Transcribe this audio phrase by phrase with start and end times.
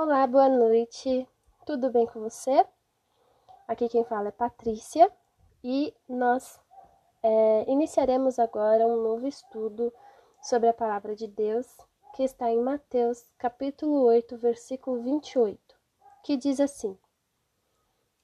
[0.00, 1.28] Olá, boa noite.
[1.66, 2.64] Tudo bem com você?
[3.66, 5.10] Aqui quem fala é Patrícia
[5.64, 6.60] e nós
[7.20, 9.92] é, iniciaremos agora um novo estudo
[10.40, 11.66] sobre a palavra de Deus
[12.14, 15.58] que está em Mateus, capítulo 8, versículo 28,
[16.22, 16.96] que diz assim: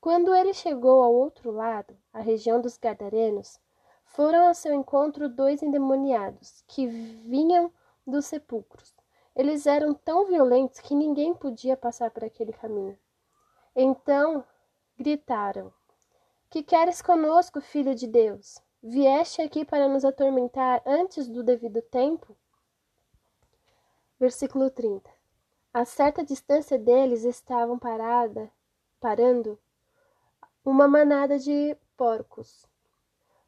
[0.00, 3.58] Quando ele chegou ao outro lado, a região dos Gadarenos,
[4.04, 7.72] foram ao seu encontro dois endemoniados que vinham
[8.06, 8.95] dos sepulcros.
[9.36, 12.98] Eles eram tão violentos que ninguém podia passar por aquele caminho.
[13.74, 14.42] Então
[14.98, 15.70] gritaram:
[16.48, 18.58] Que queres conosco, filho de Deus?
[18.82, 22.34] Vieste aqui para nos atormentar antes do devido tempo?
[24.18, 25.10] Versículo 30.
[25.74, 28.50] A certa distância deles estavam parada,
[28.98, 29.58] parando
[30.64, 32.66] uma manada de porcos.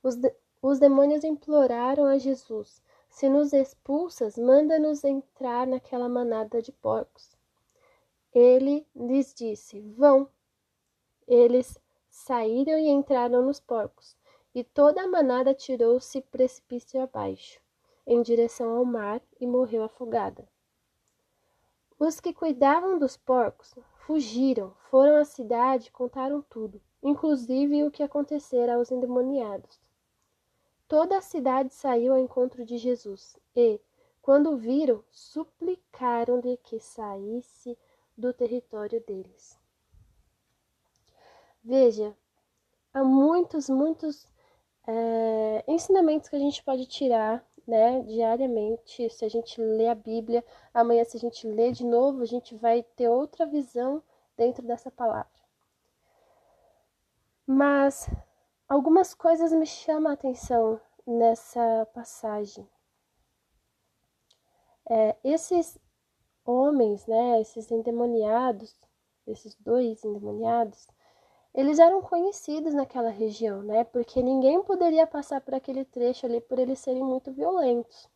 [0.02, 0.30] Os, de,
[0.60, 7.36] os demônios imploraram a Jesus: Se nos expulsas, manda-nos entrar naquela manada de porcos.
[8.32, 10.28] Ele lhes disse: Vão.
[11.27, 14.16] Eles saíram e entraram nos porcos,
[14.55, 17.60] e toda a manada tirou-se precipício abaixo,
[18.06, 20.48] em direção ao mar, e morreu afogada.
[21.98, 23.74] Os que cuidavam dos porcos
[24.06, 29.80] fugiram, foram à cidade e contaram tudo, inclusive o que acontecera aos endemoniados.
[30.89, 33.78] Toda a cidade saiu ao encontro de Jesus e,
[34.22, 37.77] quando o viram, suplicaram-lhe que saísse
[38.17, 39.58] do território deles.
[41.62, 42.17] Veja,
[42.95, 44.27] há muitos, muitos
[44.86, 49.11] é, ensinamentos que a gente pode tirar né, diariamente.
[49.11, 50.42] Se a gente lê a Bíblia,
[50.73, 54.02] amanhã, se a gente lê de novo, a gente vai ter outra visão
[54.39, 55.28] dentro dessa palavra.
[57.47, 58.08] Mas
[58.69, 62.69] Algumas coisas me chamam a atenção nessa passagem.
[64.91, 65.78] É, esses
[66.44, 68.78] homens, né, esses endemoniados,
[69.27, 70.86] esses dois endemoniados,
[71.55, 73.84] eles eram conhecidos naquela região, né?
[73.84, 78.06] Porque ninguém poderia passar por aquele trecho ali por eles serem muito violentos.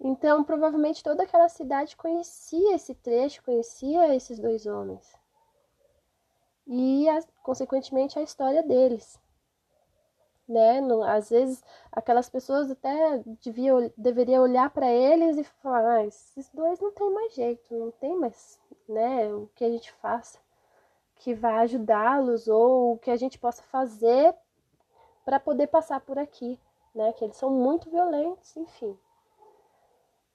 [0.00, 5.14] Então, provavelmente toda aquela cidade conhecia esse trecho, conhecia esses dois homens.
[6.66, 7.04] E,
[7.42, 9.22] consequentemente, a história deles
[10.48, 10.80] né?
[11.08, 16.80] Às vezes aquelas pessoas até devia, deveria olhar para eles e falar, ah, esses dois
[16.80, 19.32] não tem mais jeito, não tem mais, né?
[19.34, 20.38] O que a gente faça
[21.16, 24.34] que vai ajudá-los ou o que a gente possa fazer
[25.24, 26.60] para poder passar por aqui,
[26.94, 27.12] né?
[27.14, 28.98] Que eles são muito violentos, enfim.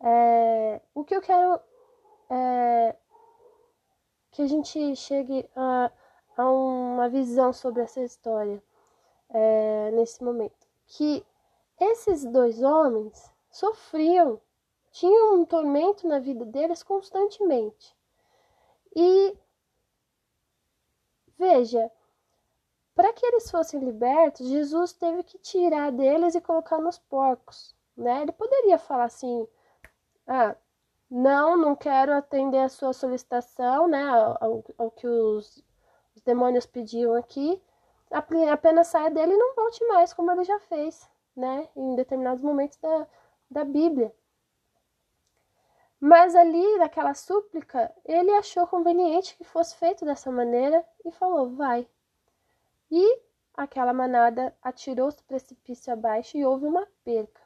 [0.01, 1.59] É, o que eu quero
[2.29, 2.95] é
[4.31, 5.91] que a gente chegue a,
[6.37, 8.63] a uma visão sobre essa história
[9.31, 11.25] é, nesse momento, que
[11.79, 14.39] esses dois homens sofriam,
[14.91, 17.95] tinham um tormento na vida deles constantemente.
[18.95, 19.37] E
[21.37, 21.91] veja,
[22.95, 28.23] para que eles fossem libertos, Jesus teve que tirar deles e colocar nos porcos, né?
[28.23, 29.47] Ele poderia falar assim:
[30.27, 30.55] "Ah,
[31.09, 34.01] não, não quero atender a sua solicitação, né,
[34.41, 35.63] ao, ao que os,
[36.15, 37.61] os demônios pediam aqui
[38.11, 41.67] apenas saia dele e não volte mais, como ele já fez, né?
[41.75, 43.07] Em determinados momentos da,
[43.49, 44.13] da Bíblia.
[45.99, 51.87] Mas ali, naquela súplica, ele achou conveniente que fosse feito dessa maneira e falou: vai.
[52.89, 53.21] E
[53.53, 57.41] aquela manada atirou-se do precipício abaixo e houve uma perca,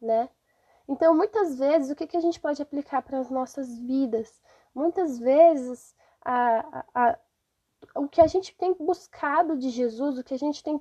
[0.00, 0.28] né?
[0.88, 4.40] Então, muitas vezes, o que, que a gente pode aplicar para as nossas vidas?
[4.74, 5.94] Muitas vezes,
[6.24, 7.18] a, a,
[7.94, 10.80] o que a gente tem buscado de Jesus, o que a gente tem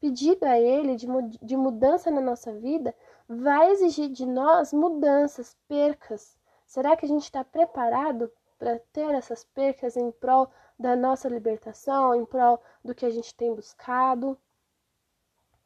[0.00, 1.06] pedido a Ele de,
[1.42, 2.94] de mudança na nossa vida,
[3.28, 6.36] vai exigir de nós mudanças, percas.
[6.66, 12.14] Será que a gente está preparado para ter essas percas em prol da nossa libertação,
[12.14, 14.38] em prol do que a gente tem buscado,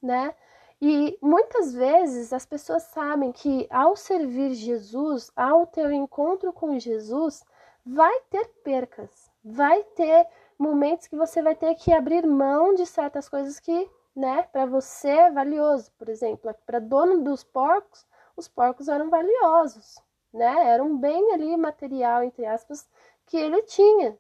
[0.03, 0.35] né?
[0.81, 6.79] E muitas vezes as pessoas sabem que ao servir Jesus, ao ter o encontro com
[6.79, 7.45] Jesus,
[7.85, 10.27] vai ter percas, vai ter
[10.61, 15.09] momentos que você vai ter que abrir mão de certas coisas que, né, para você
[15.09, 15.91] é valioso.
[15.99, 19.99] Por exemplo, para dono dos porcos, os porcos eram valiosos,
[20.33, 20.69] né?
[20.69, 22.89] Era um bem ali material entre aspas
[23.27, 24.19] que ele tinha,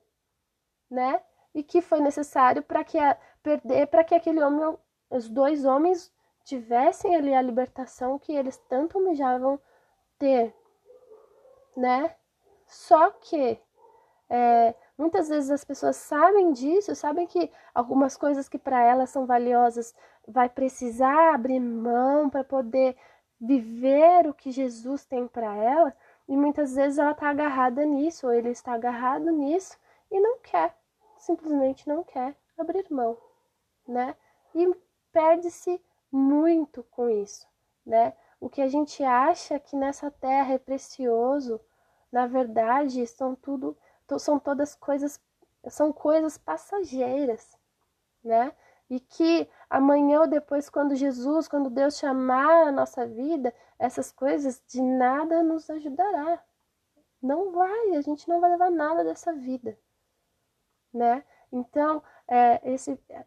[0.90, 1.22] né?
[1.54, 4.78] E que foi necessário para que a, perder para que aquele homem,
[5.10, 6.12] os dois homens
[6.44, 9.60] tivessem ali a libertação que eles tanto almejavam
[10.18, 10.54] ter,
[11.76, 12.14] né?
[12.66, 13.60] Só que
[14.30, 19.24] é, muitas vezes as pessoas sabem disso, sabem que algumas coisas que para elas são
[19.26, 19.94] valiosas
[20.28, 22.96] vai precisar abrir mão para poder
[23.40, 25.94] viver o que Jesus tem para ela,
[26.30, 29.76] E muitas vezes ela está agarrada nisso, ou ele está agarrado nisso
[30.12, 30.76] e não quer,
[31.18, 33.18] simplesmente não quer abrir mão,
[33.88, 34.14] né?
[34.54, 34.72] E
[35.10, 35.82] perde-se
[36.12, 37.48] muito com isso,
[37.84, 38.12] né?
[38.40, 41.60] O que a gente acha que nessa terra é precioso,
[42.12, 43.76] na verdade, são tudo,
[44.18, 45.20] são todas coisas,
[45.68, 47.56] são coisas passageiras,
[48.22, 48.52] né?
[48.88, 54.62] E que amanhã ou depois, quando Jesus, quando Deus chamar a nossa vida, essas coisas
[54.66, 56.42] de nada nos ajudará.
[57.22, 59.78] Não vai, a gente não vai levar nada dessa vida,
[60.92, 61.24] né?
[61.52, 63.24] Então, é, esse, é,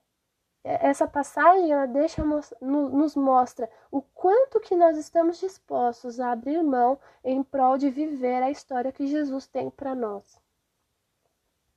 [0.64, 2.24] essa passagem ela deixa
[2.62, 8.42] nos mostra o quanto que nós estamos dispostos a abrir mão em prol de viver
[8.42, 10.42] a história que Jesus tem para nós,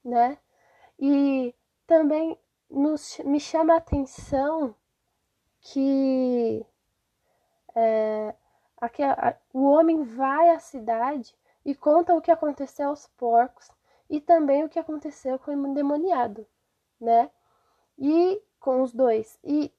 [0.06, 0.38] né?
[0.98, 1.54] E
[1.86, 2.38] também
[2.70, 4.74] nos, me chama a atenção
[5.60, 6.64] que
[7.74, 8.34] é,
[8.80, 13.70] aqui, a, o homem vai à cidade e conta o que aconteceu aos porcos
[14.08, 16.46] e também o que aconteceu com o endemoniado,
[17.00, 17.30] né?
[17.98, 19.38] E com os dois.
[19.42, 19.72] E,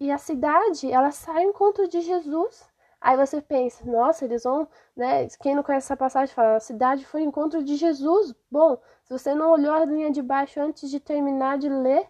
[0.00, 2.66] e a cidade, ela sai ao encontro de Jesus.
[3.00, 4.66] Aí você pensa, nossa, eles vão,
[4.96, 5.28] né?
[5.40, 8.34] Quem não conhece essa passagem fala, a cidade foi encontro de Jesus.
[8.50, 12.08] Bom, se você não olhou a linha de baixo antes de terminar de ler,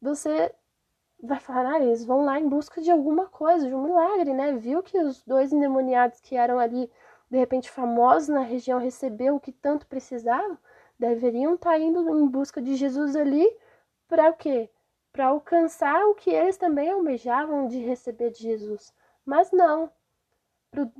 [0.00, 0.54] você
[1.22, 4.52] vai falar, ah, eles vão lá em busca de alguma coisa, de um milagre, né?
[4.54, 6.90] Viu que os dois endemoniados que eram ali,
[7.30, 10.58] de repente, famosos na região, recebeu o que tanto precisavam,
[10.98, 13.46] deveriam estar tá indo em busca de Jesus ali
[14.08, 14.70] para o quê?
[15.12, 18.92] Para alcançar o que eles também almejavam de receber de Jesus.
[19.24, 19.90] Mas não.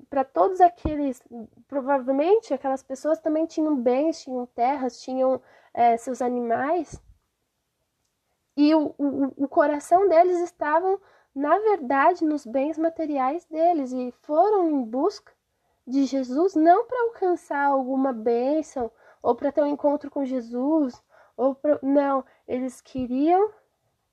[0.09, 1.23] Para todos aqueles,
[1.69, 5.41] provavelmente aquelas pessoas também tinham bens, tinham terras, tinham
[5.73, 7.01] é, seus animais,
[8.57, 11.01] e o, o, o coração deles estavam,
[11.35, 13.93] na verdade, nos bens materiais deles.
[13.93, 15.33] E foram em busca
[15.87, 18.91] de Jesus não para alcançar alguma bênção
[19.23, 21.03] ou para ter um encontro com Jesus
[21.37, 21.79] ou pra...
[21.83, 23.51] não, eles queriam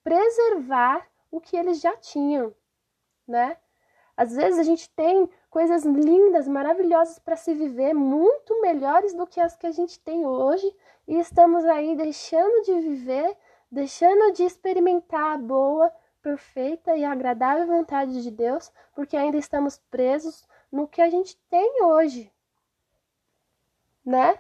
[0.02, 2.54] preservar o que eles já tinham,
[3.28, 3.58] né?
[4.18, 9.40] Às vezes a gente tem coisas lindas, maravilhosas para se viver, muito melhores do que
[9.40, 10.76] as que a gente tem hoje,
[11.08, 13.38] e estamos aí deixando de viver
[13.72, 20.48] deixando de experimentar a boa, perfeita e agradável vontade de Deus, porque ainda estamos presos
[20.72, 22.32] no que a gente tem hoje,
[24.06, 24.40] né?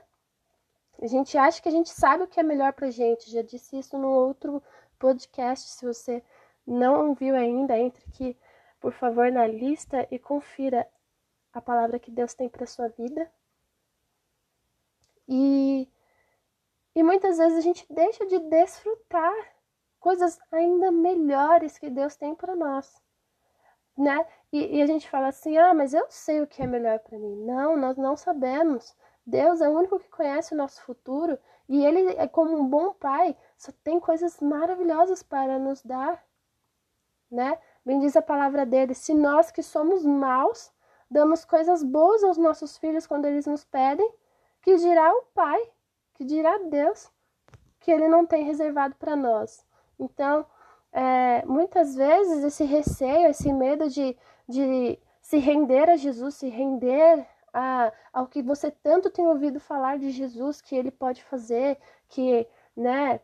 [1.01, 3.29] A gente acha que a gente sabe o que é melhor pra gente.
[3.29, 4.63] Já disse isso no outro
[4.97, 5.69] podcast.
[5.69, 6.23] Se você
[6.65, 8.35] não viu ainda, entre aqui,
[8.79, 10.87] por favor, na lista e confira
[11.53, 13.29] a palavra que Deus tem para sua vida.
[15.27, 15.89] E
[16.97, 19.35] e muitas vezes a gente deixa de desfrutar
[19.99, 22.99] coisas ainda melhores que Deus tem para nós,
[23.95, 24.25] né?
[24.51, 27.19] E, e, a gente fala assim: ah, mas eu sei o que é melhor para
[27.19, 27.45] mim.
[27.45, 28.95] Não, nós não sabemos.
[29.23, 31.37] Deus é o único que conhece o nosso futuro
[31.69, 36.25] e Ele, é como um bom pai, só tem coisas maravilhosas para nos dar,
[37.29, 37.59] né?
[37.87, 40.73] Bem diz a palavra dele: se nós que somos maus
[41.09, 44.11] damos coisas boas aos nossos filhos quando eles nos pedem,
[44.61, 45.71] que dirá o pai
[46.13, 47.09] que dirá Deus
[47.79, 49.65] que ele não tem reservado para nós.
[49.97, 50.45] Então,
[50.91, 54.17] é, muitas vezes esse receio, esse medo de,
[54.49, 59.97] de se render a Jesus, se render a, ao que você tanto tem ouvido falar
[59.97, 61.79] de Jesus, que ele pode fazer,
[62.09, 62.45] que,
[62.75, 63.21] né,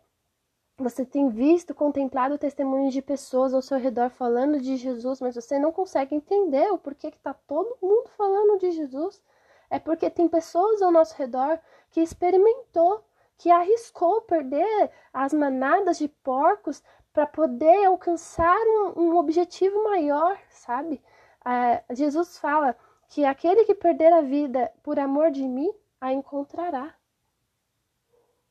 [0.77, 5.60] você tem visto, contemplado testemunhos de pessoas ao seu redor falando de Jesus, mas você
[5.60, 9.22] não consegue entender o porquê que está todo mundo falando de Jesus.
[9.70, 11.60] É porque tem pessoas ao nosso redor
[11.92, 13.03] que experimentou,
[13.38, 21.01] que arriscou perder as manadas de porcos para poder alcançar um, um, objetivo maior, sabe?
[21.46, 22.75] É, Jesus fala
[23.10, 26.96] que aquele que perder a vida por amor de mim a encontrará,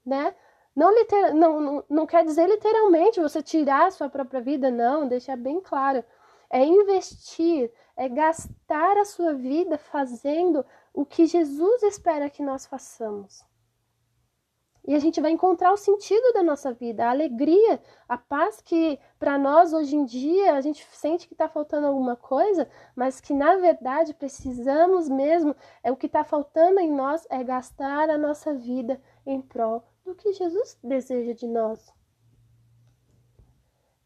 [0.06, 0.34] né?
[0.74, 5.06] Não, liter, não, não, não quer dizer literalmente você tirar a sua própria vida, não,
[5.06, 6.02] deixa bem claro.
[6.48, 13.44] É investir, é gastar a sua vida fazendo o que Jesus espera que nós façamos.
[14.84, 18.98] E a gente vai encontrar o sentido da nossa vida, a alegria, a paz que
[19.18, 23.32] para nós hoje em dia a gente sente que está faltando alguma coisa, mas que
[23.32, 28.54] na verdade precisamos mesmo, é o que está faltando em nós é gastar a nossa
[28.54, 31.92] vida em prol do que Jesus deseja de nós.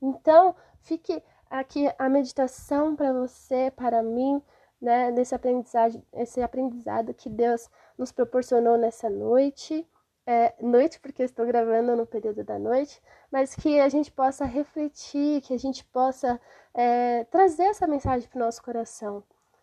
[0.00, 4.42] Então, fique aqui a meditação para você, para mim,
[4.80, 9.86] né, desse aprendizado, esse aprendizado que Deus nos proporcionou nessa noite.
[10.28, 13.00] É, noite, porque eu estou gravando no período da noite,
[13.30, 16.40] mas que a gente possa refletir, que a gente possa
[16.74, 19.22] é, trazer essa mensagem para o nosso coração.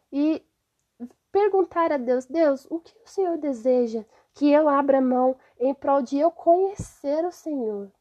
[0.10, 0.42] E
[1.34, 6.02] perguntar a Deus: Deus, o que o Senhor deseja que eu abra mão em prol
[6.02, 7.92] de eu conhecer o Senhor?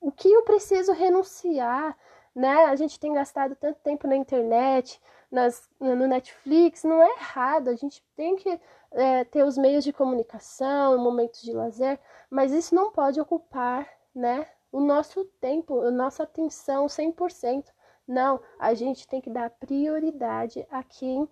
[0.00, 1.96] O que eu preciso renunciar?
[2.34, 2.64] Né?
[2.64, 5.00] A gente tem gastado tanto tempo na internet,
[5.30, 8.60] nas, no Netflix, não é errado, a gente tem que
[8.92, 11.98] é, ter os meios de comunicação, momentos de lazer,
[12.30, 17.66] mas isso não pode ocupar né, o nosso tempo, a nossa atenção 100%.
[18.06, 21.28] Não, a gente tem que dar prioridade a quem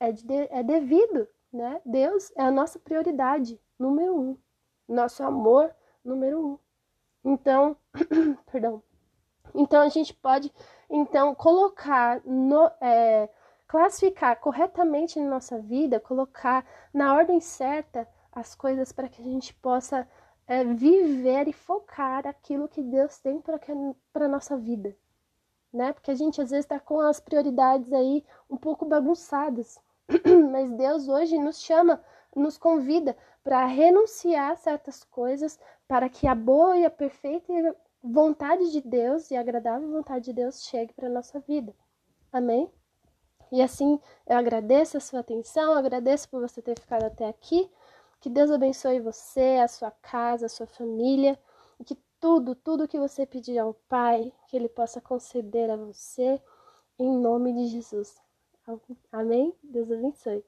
[0.00, 1.80] é, de, é devido, né?
[1.86, 4.38] Deus é a nossa prioridade número um,
[4.88, 6.58] nosso amor número um.
[7.24, 7.76] Então,
[8.50, 8.82] perdão.
[9.54, 10.52] Então a gente pode
[10.90, 13.28] então colocar no, é,
[13.68, 19.54] classificar corretamente na nossa vida, colocar na ordem certa as coisas para que a gente
[19.54, 20.08] possa
[20.48, 24.96] é, viver e focar aquilo que Deus tem para a nossa vida,
[25.72, 25.92] né?
[25.92, 29.78] Porque a gente às vezes está com as prioridades aí um pouco bagunçadas,
[30.50, 32.02] mas Deus hoje nos chama,
[32.34, 37.52] nos convida para renunciar a certas coisas para que a boa e a perfeita
[38.02, 41.74] vontade de Deus e a agradável vontade de Deus chegue para nossa vida.
[42.32, 42.70] Amém?
[43.50, 47.70] E assim eu agradeço a sua atenção, agradeço por você ter ficado até aqui.
[48.20, 51.38] Que Deus abençoe você, a sua casa, a sua família,
[51.78, 56.40] e que tudo, tudo que você pedir ao Pai, que Ele possa conceder a você,
[56.98, 58.23] em nome de Jesus.
[59.12, 59.54] Amém?
[59.62, 60.44] Deus abençoe.